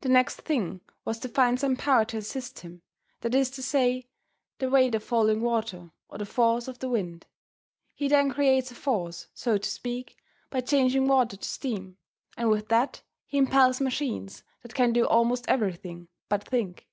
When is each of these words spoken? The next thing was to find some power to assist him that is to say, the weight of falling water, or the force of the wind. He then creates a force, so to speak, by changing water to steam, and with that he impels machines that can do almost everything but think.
The 0.00 0.08
next 0.08 0.40
thing 0.40 0.80
was 1.04 1.18
to 1.18 1.28
find 1.28 1.60
some 1.60 1.76
power 1.76 2.06
to 2.06 2.16
assist 2.16 2.60
him 2.60 2.80
that 3.20 3.34
is 3.34 3.50
to 3.50 3.62
say, 3.62 4.08
the 4.60 4.70
weight 4.70 4.94
of 4.94 5.04
falling 5.04 5.42
water, 5.42 5.90
or 6.08 6.16
the 6.16 6.24
force 6.24 6.68
of 6.68 6.78
the 6.78 6.88
wind. 6.88 7.26
He 7.94 8.08
then 8.08 8.32
creates 8.32 8.70
a 8.70 8.74
force, 8.74 9.26
so 9.34 9.58
to 9.58 9.68
speak, 9.70 10.16
by 10.48 10.62
changing 10.62 11.06
water 11.06 11.36
to 11.36 11.46
steam, 11.46 11.98
and 12.34 12.48
with 12.48 12.68
that 12.68 13.02
he 13.26 13.36
impels 13.36 13.78
machines 13.78 14.42
that 14.62 14.74
can 14.74 14.90
do 14.90 15.06
almost 15.06 15.46
everything 15.48 16.08
but 16.30 16.48
think. 16.48 16.88